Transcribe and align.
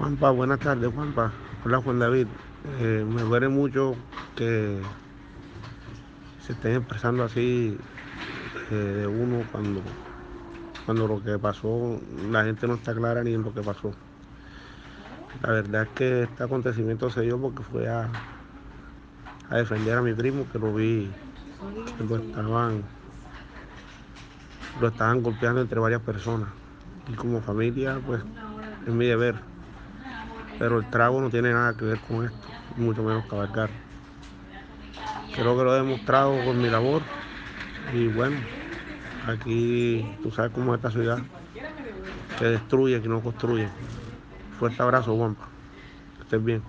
Juanpa, 0.00 0.30
buenas 0.30 0.58
tardes, 0.60 0.90
Juanpa. 0.94 1.30
Hola, 1.62 1.78
Juan 1.82 1.98
David. 1.98 2.26
Eh, 2.80 3.04
me 3.06 3.20
duele 3.20 3.50
mucho 3.50 3.94
que 4.34 4.80
se 6.40 6.54
estén 6.54 6.76
expresando 6.76 7.22
así 7.22 7.76
eh, 8.70 8.74
de 8.74 9.06
uno 9.06 9.44
cuando, 9.52 9.82
cuando 10.86 11.06
lo 11.06 11.22
que 11.22 11.38
pasó, 11.38 12.00
la 12.30 12.44
gente 12.44 12.66
no 12.66 12.76
está 12.76 12.94
clara 12.94 13.22
ni 13.22 13.34
en 13.34 13.42
lo 13.42 13.52
que 13.52 13.60
pasó. 13.60 13.92
La 15.42 15.52
verdad 15.52 15.82
es 15.82 15.88
que 15.90 16.22
este 16.22 16.44
acontecimiento 16.44 17.10
se 17.10 17.20
dio 17.20 17.38
porque 17.38 17.62
fue 17.62 17.86
a, 17.86 18.08
a 19.50 19.56
defender 19.58 19.98
a 19.98 20.00
mi 20.00 20.14
primo 20.14 20.48
que 20.50 20.58
lo 20.58 20.72
vi 20.72 21.10
lo 22.08 22.16
estaban 22.16 22.84
lo 24.80 24.88
estaban 24.88 25.22
golpeando 25.22 25.60
entre 25.60 25.78
varias 25.78 26.00
personas 26.00 26.48
y 27.12 27.16
como 27.16 27.42
familia 27.42 28.00
pues 28.06 28.22
es 28.86 28.94
mi 28.94 29.04
deber 29.04 29.34
pero 30.60 30.78
el 30.78 30.86
trago 30.90 31.22
no 31.22 31.30
tiene 31.30 31.52
nada 31.54 31.74
que 31.76 31.86
ver 31.86 32.00
con 32.02 32.26
esto 32.26 32.54
mucho 32.76 33.02
menos 33.02 33.26
cabalgar. 33.26 33.72
Creo 35.32 35.56
que 35.56 35.64
lo 35.64 35.74
he 35.74 35.78
demostrado 35.78 36.42
con 36.44 36.60
mi 36.60 36.68
labor 36.70 37.08
y 37.86 38.08
bueno 38.08 38.48
aquí 39.20 40.10
tú 40.22 40.32
sabes 40.32 40.52
cómo 40.52 40.74
es 40.74 40.78
esta 40.78 40.90
ciudad 40.92 41.28
que 42.34 42.44
destruye 42.46 43.00
que 43.02 43.08
no 43.08 43.22
construye. 43.22 43.76
Fuerte 44.50 44.82
abrazo 44.82 45.16
Juanpa. 45.16 45.56
Que 46.14 46.22
estés 46.22 46.42
bien 46.44 46.64